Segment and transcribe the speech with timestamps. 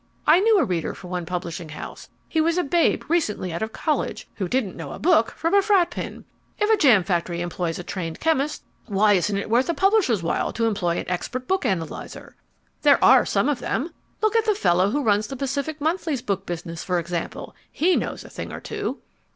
[0.25, 3.71] I knew a reader for one publishing house: he was a babe recently out of
[3.71, 6.25] college who didn't know a book from a frat pin.
[6.57, 10.51] If a jam factory employs a trained chemist, why isn't it worth a publisher's while
[10.53, 12.35] to employ an expert book analyzer?
[12.81, 13.91] There are some of them.
[14.23, 17.55] Look at the fellow who runs the Pacific Monthly's book business for example!
[17.71, 19.01] He knows a thing or two.